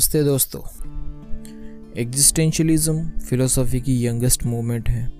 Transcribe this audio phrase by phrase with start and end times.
[0.00, 0.60] नमस्ते दोस्तों।
[1.96, 5.12] Existentialism philosophy की यंगेस्ट मूवमेंट है,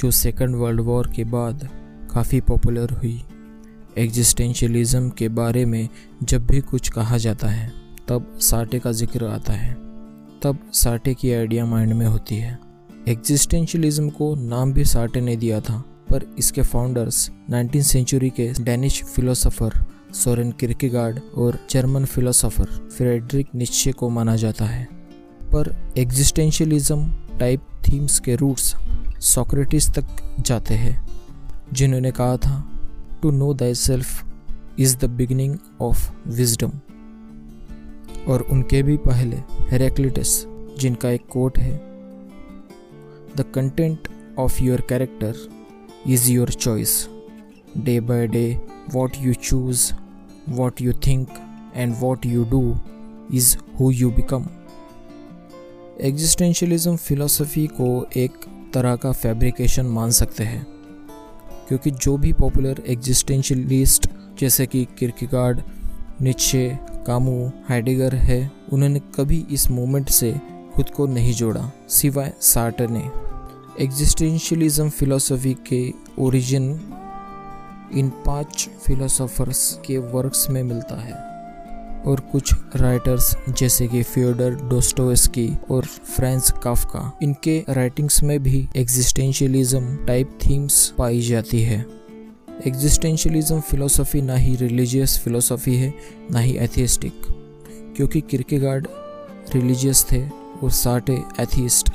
[0.00, 1.68] जो सेकेंड वर्ल्ड वॉर के बाद
[2.14, 3.22] काफ़ी पॉपुलर हुई।
[3.98, 5.88] एग्जिस्टेंशलिज्म के बारे में
[6.22, 7.72] जब भी कुछ कहा जाता है,
[8.08, 9.74] तब साटे का ज़िक्र आता है।
[10.42, 12.58] तब साटे की आइडिया माइंड में होती है।
[13.08, 19.02] एग्जिस्टेंशलिज्म को नाम भी साटे ने दिया था, पर इसके फाउंडर्स 19 सेंचुरी के डेनिश
[19.04, 22.64] फिलोसोफर सोरेन किर्केगार्ड और जर्मन फिलोसोफर
[22.96, 24.84] फ्रेडरिक निश्चय को माना जाता है।
[25.52, 28.74] पर एग्जिस्टेंशियलिज्म टाइप थीम्स के रूट्स
[29.24, 30.06] सोक्रेटिस तक
[30.40, 31.06] जाते हैं,
[31.72, 32.54] जिन्होंने कहा था
[33.22, 34.24] to know the self
[34.78, 36.72] is the beginning of wisdom
[38.28, 39.36] और उनके भी पहले
[39.70, 40.44] हेरेक्लिटस,
[40.78, 41.76] जिनका एक कोट है
[43.36, 44.08] the content
[44.38, 45.34] of your character
[46.06, 47.08] is your choice
[47.78, 48.46] day by day
[48.94, 49.92] what you choose
[50.48, 51.28] what you think
[51.74, 52.76] and what you do
[53.34, 54.44] is who you become.
[56.00, 58.32] Existentialism philosophy को एक
[58.74, 60.66] तरह का फैब्रिकेशन मान सकते हैं,
[61.68, 64.08] क्योंकि जो भी पॉपुलर एग्जिस्टेंशलिस्ट
[64.38, 65.62] जैसे कि किरकिगार्ड
[66.22, 70.32] निच्छे कामू हाइडेगर है, उन्होंने कभी इस मूवमेंट से
[70.74, 73.10] खुद को नहीं जोड़ा, सिवाय सार्टर ने।
[73.84, 76.72] एग्जिस्टेंशलिज्म फिलोसफी के ओरिजिन
[77.94, 81.36] इन पाँच फिलोसोफर्स के वर्क्स में मिलता है।
[82.06, 90.06] और कुछ राइटर्स जैसे कि फ्योडर डोस्टोवस्की और फ्रांस काफका इनके राइटिंग्स में भी एग्जिस्टेंशियलिज्म
[90.06, 91.86] टाइप थीम्स पाई जाती है।
[92.66, 95.94] एग्जिस्टेंशियलिज्म फिलोसफी ना ही रिलीजियस फिलोसफी है,
[96.30, 97.12] ना ही एथियस्टिक
[97.96, 98.86] क्योंकि किरकेगार्ड
[99.54, 100.28] रिलीजियस थे
[100.62, 101.90] और साटे एथियस्ट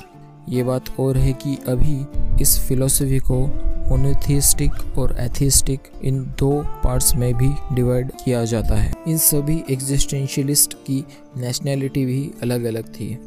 [0.49, 2.05] ये बात और है कि अभी
[2.41, 6.51] इस फिलोसफी को मोनोथिस्टिक और एथिस्टिक इन दो
[6.83, 11.03] पार्ट्स में भी डिवाइड किया जाता है। इन सभी एग्जिस्टेंशियलिस्ट की
[11.37, 13.17] नेशनैलिटी भी अलग अलग थी।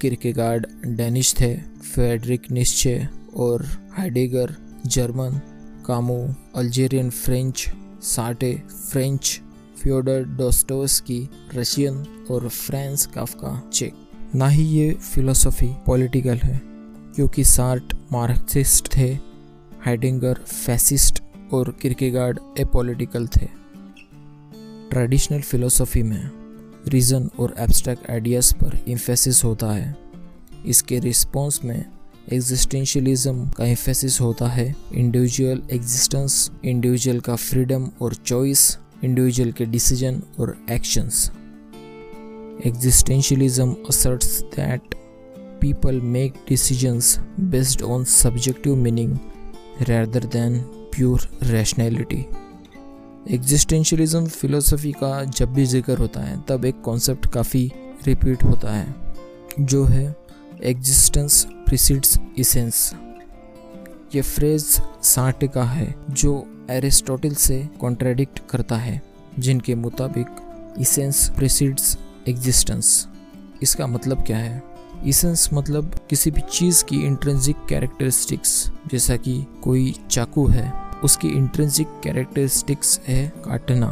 [0.00, 0.66] किरकेगार्ड
[0.96, 4.54] डेनिश थे फेडरिक निश्चय और Heidegger
[4.86, 5.40] German
[5.86, 6.18] Camus
[6.56, 7.66] Algerian French
[8.02, 8.52] Sartre
[8.90, 9.40] French
[9.82, 16.60] Fyodor Dostoevsky Russian और फ्रांस काफका चेक ना ही ये फिलोसफी पॉलिटिकल है,
[17.14, 19.14] क्योंकि सार्ट मार्क्सिस्ट थे
[19.84, 23.46] हाइडिंगर फैसिस्ट और किरकेगार्ड ए पॉलिटिकल थे।
[24.90, 26.30] ट्रेडिशनल फिलोसफी में
[26.88, 29.96] रीज़न और एब्स्ट्रैक्ट आइडियाज़ पर इम्फेसिस होता है।
[30.66, 31.84] इसके रिस्पॉन्स में
[32.32, 40.22] एग्जिस्टेंशियलिज्म का इम्फेसिस होता है। इंडिविजुअल एग्जिस्टेंस इंडिविजुअल का फ्रीडम और चॉइस इंडिविजुअल के डिसीज़न
[40.40, 41.30] और actions
[42.66, 44.94] existentialism asserts that
[45.60, 47.08] people make decisions
[47.50, 49.10] based on subjective meaning
[49.88, 51.20] rather than pure
[51.52, 52.22] rationality.
[53.30, 57.72] Existentialism philosophy का जब भी ज़िक्र होता है, तब एक कॉन्सेप्ट काफ़ी
[58.06, 58.94] रिपीट होता है,
[59.60, 60.16] जो है
[60.62, 62.92] एग्जिस्टेंस प्रिसीड्स इसेंस
[64.14, 64.64] ये फ्रेज
[65.02, 69.00] साठ का है, जो एरिस्टोटल से कॉन्ट्रेडिक्ट करता है,
[69.38, 70.26] जिनके मुताबिक
[70.80, 71.96] इसेंस प्रिसीड्स
[72.28, 73.08] एग्जिस्टेंस
[73.62, 74.62] इसका मतलब क्या है?
[75.06, 80.72] इसेंस मतलब किसी भी चीज़ की इंट्रेंसिक कैरेक्टरिस्टिक्स जैसा कि कोई चाकू है,
[81.04, 83.86] उसकी इंट्रेंसिक कैरेक्टरिस्टिक्स है काटना।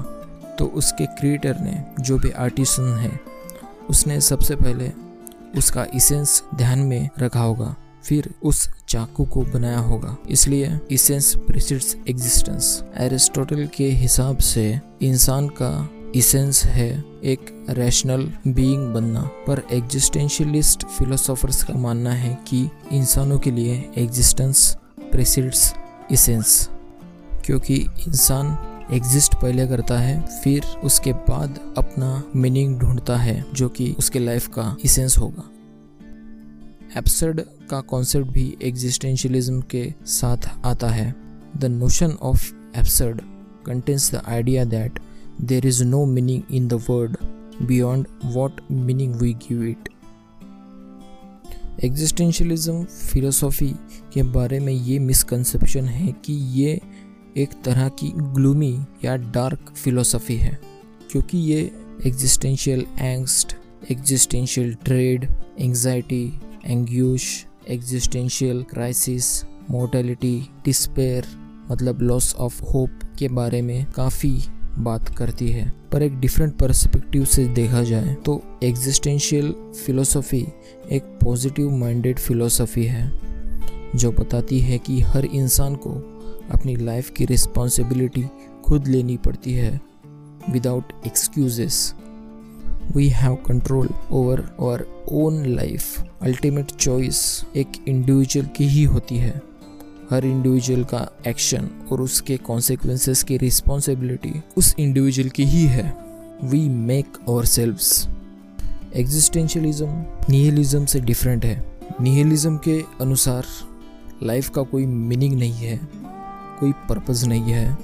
[0.59, 3.21] तो उसके क्रिएटर ने जो भी आर्टिसन है,
[3.91, 4.93] उसने सबसे पहले
[5.59, 7.75] उसका इसेंस ध्यान में रखा होगा,
[8.05, 15.49] फिर उस चाकू को बनाया होगा। इसलिए इसेंस प्रिसिड्स एग्जिस्टेंस एरिस्टोटल के हिसाब से इंसान
[15.49, 23.39] का इसेंस है एक रैशनल बीइंग बनना। पर एग्जिस्टेंशियलिस्ट फिलोसोफर्स का मानना है कि इंसानों
[23.39, 25.75] के लिए एग्जिस्टेंस प्रेसिड्स
[26.11, 26.71] इसेंस
[27.45, 28.59] क्योंकि इंसान
[28.91, 34.47] एग्जिस्ट पहले करता है, फिर उसके बाद अपना मीनिंग ढूंढता है, जो कि उसके लाइफ
[34.49, 35.51] का इसेंस होगा।
[36.97, 41.15] एप्सर्ड का कॉन्सेप्ट भी एग्जिस्टेंशियलिज्म के साथ आता है।
[41.57, 43.21] The notion of absurd
[43.67, 44.99] contains the idea that
[45.41, 47.17] there is no meaning in the word
[47.67, 49.89] beyond what meaning we give it.
[51.85, 53.69] Existentialism philosophy
[54.13, 56.81] के बारे में ये मिसकंसेप्शन है कि ये
[57.37, 58.73] एक तरह की ग्लूमी
[59.05, 60.59] या डार्क फिलोसॉफी है,
[61.13, 61.61] क्योंकि ये
[62.07, 63.55] existential angst
[63.91, 66.25] existential dread anxiety
[66.65, 71.27] anguish existential crisis mortality despair
[71.71, 74.39] मतलब लॉस ऑफ़ होप के बारे में काफ़ी
[74.79, 80.47] बात करती है। पर एक डिफरेंट परस्पेक्टिव से देखा जाए तो एग्जिस्टेंशियल फिलोसफी
[80.93, 83.11] एक पॉजिटिव माइंडेड फिलोसफी है,
[83.97, 85.91] जो बताती है कि हर इंसान को
[86.51, 88.25] अपनी लाइफ की रिस्पॉन्सिबिलिटी
[88.65, 89.81] खुद लेनी पड़ती है
[90.51, 91.95] without excuses
[92.97, 97.21] we have control over our own life ultimate choice
[97.57, 99.41] एक इंडिविजुअल की ही होती है।
[100.11, 105.97] हर इंडिविजुअल का एक्शन और उसके कॉन्सिक्वेंसेस की रिस्पॉन्सिबिलिटी उस इंडिविजुअल की ही है।
[106.45, 108.09] We make ourselves
[108.97, 109.89] existentialism
[110.31, 113.47] nihilism से डिफरेंट है। निहिलिज्म के अनुसार
[114.23, 115.81] लाइफ का कोई मीनिंग नहीं है,
[116.61, 117.79] कोई पर्पज़ नहीं है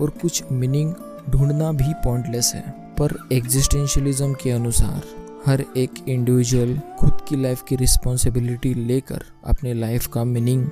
[0.00, 0.94] और कुछ मीनिंग
[1.30, 2.62] ढूंढना भी पॉइंटलेस है।
[2.98, 5.02] पर एग्जिस्टेंशियलिज्म के अनुसार
[5.46, 10.66] हर एक इंडिविजुअल खुद की लाइफ की रिस्पॉन्सिबिलिटी लेकर अपने लाइफ का मीनिंग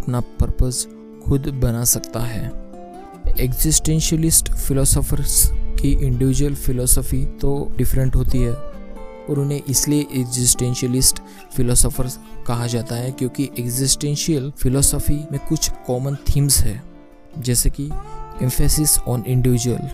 [0.00, 0.86] अपना पर्पस
[1.24, 2.46] खुद बना सकता है।
[3.38, 11.20] एग्जिस्टेंशियलिस्ट फिलोसोफर्स की इंडिविजुअल फिलोसफी तो डिफरेंट होती है और उन्हें इसलिए एग्जिस्टेंशियलिस्ट
[11.56, 16.82] फिलोसोफर्स कहा जाता है क्योंकि एग्जिस्टेंशियल फिलोसफी में कुछ कॉमन थीम्स है।
[17.38, 17.90] जैसे कि
[18.42, 19.84] एम्फेसिस ऑन इंडिविजुअल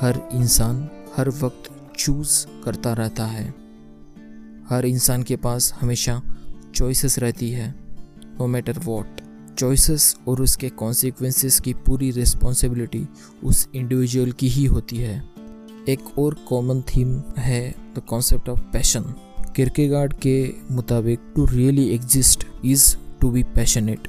[0.00, 3.54] हर इंसान हर वक्त चूज़ करता रहता है।
[4.68, 6.20] हर इंसान के पास हमेशा
[6.74, 7.74] चॉइसेस रहती है
[8.40, 9.20] नो मैटर वॉट
[9.58, 13.06] चॉइसेस और उसके कॉन्सिक्वेंसेस की पूरी रिस्पॉन्सिबिलिटी
[13.44, 15.22] उस इंडिविजुअल की ही होती है।
[15.88, 17.08] एक और कॉमन थीम
[17.38, 17.62] है
[17.96, 19.14] the concept of passion
[19.56, 20.36] Kierkegaard के
[20.70, 24.08] मुताबिक to really exist is to be passionate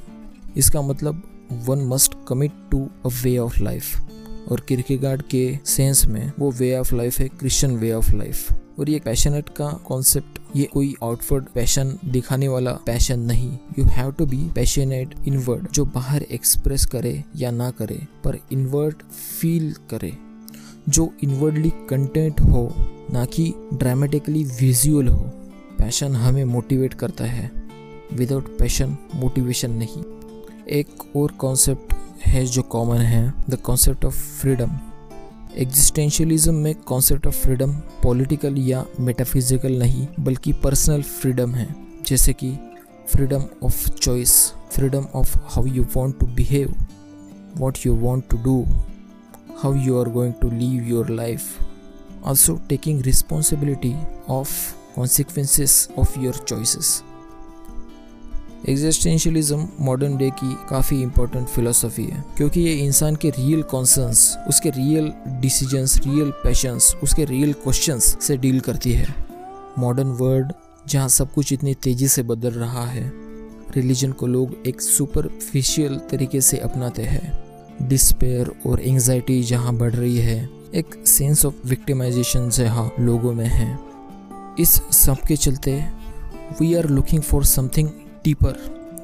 [0.56, 1.22] इसका मतलब
[1.68, 6.76] one must commit to a way of life और किरकेगार्ड के सेंस में वो वे
[6.78, 11.44] ऑफ़ लाइफ है क्रिश्चियन वे ऑफ़ लाइफ और ये पैशनेट का कॉन्सेप्ट ये कोई आउटवर्ड
[11.44, 17.24] पैशन दिखाने वाला पैशन नहीं। You have to be passionate inward जो बाहर एक्सप्रेस करे
[17.36, 18.96] या ना करे, पर इनवर्ड
[19.40, 20.12] फील करे।
[20.88, 22.74] जो इनवर्डली कंटेंट हो,
[23.12, 25.30] ना कि ड्रामेटिकली विजुअल हो।
[25.78, 27.50] पैशन हमें मोटिवेट करता है।
[28.12, 30.04] विदाउट पैशन मोटिवेशन नहीं।
[30.70, 31.94] एक और कॉन्सेप्ट
[32.26, 34.70] है जो कॉमन है the concept of freedom
[35.58, 37.72] existentialism में कॉन्सेप्ट ऑफ़ फ्रीडम
[38.02, 41.68] पॉलिटिकल या मेटाफिजिकल नहीं, बल्कि पर्सनल फ्रीडम है।
[42.06, 42.50] जैसे कि
[43.12, 44.34] freedom of choice
[44.72, 46.74] freedom of how you want to behave
[47.56, 48.62] what you want to do
[49.62, 53.94] how you are going to live your life also taking responsibility
[54.28, 54.52] of
[54.96, 57.02] consequences of your choices
[58.68, 64.70] existentialism modern day की काफ़ी important philosophy है, क्योंकि ये इंसान के real concerns उसके
[64.70, 69.14] real decisions real passions उसके real questions से डील करती है।
[69.78, 70.52] मॉडर्न वर्ल्ड
[70.88, 73.10] जहाँ सब कुछ इतनी तेज़ी से बदल रहा है
[73.76, 80.16] रिलीजन को लोग एक सुपरफिशियल तरीके से अपनाते हैं। डिस्पेयर और एंजाइटी जहाँ बढ़ रही
[80.18, 83.78] है, एक सेंस ऑफ़ विक्टिमाइजेशन जहाँ लोगों में है।
[84.60, 85.72] इस सब के चलते
[86.60, 87.88] we are looking for something
[88.26, 88.54] deeper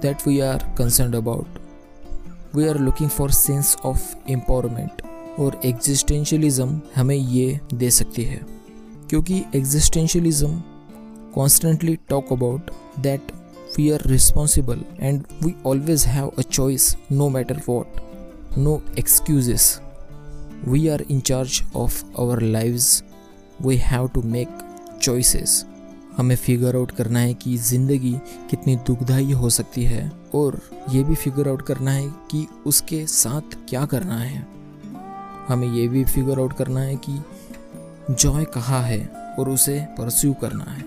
[0.02, 1.46] that we are concerned about.
[2.54, 5.02] We are looking for sense of empowerment
[5.40, 8.40] और एग्जिस्टेंशियलिज्म हमें ये दे सकती है।
[9.10, 10.60] क्योंकि existentialism
[11.34, 12.70] constantly talk about
[13.00, 13.32] that
[13.78, 18.00] we are responsible and we always have a choice no matter what
[18.58, 19.80] no excuses
[20.68, 23.02] we are in charge of our lives
[23.62, 24.58] we have to make
[25.02, 25.64] choices
[26.16, 28.12] हमें figure out करना है कि ज़िंदगी
[28.50, 30.60] कितनी दुखदाई हो सकती है और
[30.90, 34.46] ये भी फिगर आउट करना है कि उसके साथ क्या करना है।
[35.48, 37.20] हमें ये भी फिगर आउट करना है कि
[38.10, 39.00] जॉय कहाँ है
[39.38, 40.84] और उसे परस्यू करना है।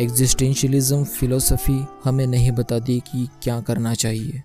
[0.00, 4.42] एग्जिस्टेंशियलिज्म फिलोसफी हमें नहीं बताती कि क्या करना चाहिए,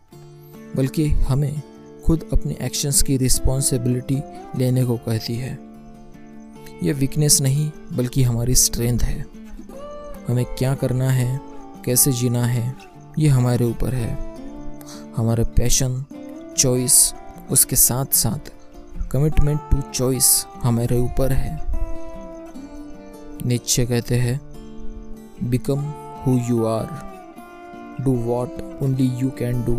[0.76, 1.62] बल्कि हमें
[2.06, 4.22] खुद अपने एक्शंस की रिस्पॉन्सिबिलिटी
[4.58, 5.58] लेने को कहती है।
[6.84, 9.26] ये वीकनेस नहीं, बल्कि हमारी स्ट्रेंथ है।
[10.28, 11.40] हमें क्या करना है,
[11.86, 12.76] कैसे जीना है
[13.20, 14.36] ये हमारे ऊपर है।
[15.18, 16.04] हमारे पैशन
[16.58, 17.14] चॉइस
[17.52, 18.52] उसके साथ साथ
[19.12, 21.54] कमिटमेंट टू चॉइस हमारे ऊपर है।
[23.46, 24.40] निश्चय कहते हैं
[25.44, 25.80] become
[26.26, 26.88] who you are
[28.02, 29.76] do what only you can do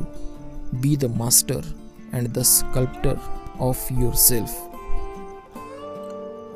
[0.80, 1.74] be the master
[2.14, 3.18] and the sculptor
[3.60, 4.75] of your self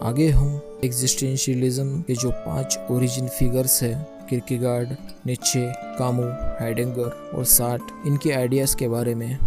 [0.03, 4.89] आगे हम एग्जिस्टेंशियलिज्म के जो पाँच ओरिजिन फिगर्स है किरकेगार्ड
[5.27, 6.23] नीचे कामू
[6.61, 9.39] हाइडेंगर और साठ इनके आइडियाज़ के बारे में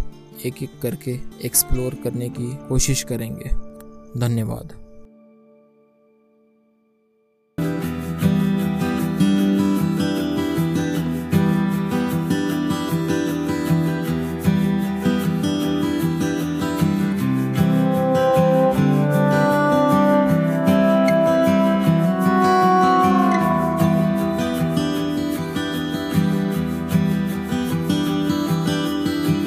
[0.46, 3.50] एक एक करके एक्सप्लोर करने की कोशिश करेंगे।
[4.20, 4.83] धन्यवाद।